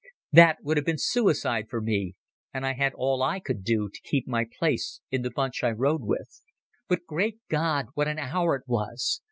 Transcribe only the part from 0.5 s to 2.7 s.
would have been suicide for me, and